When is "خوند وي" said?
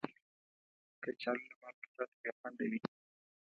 2.37-2.79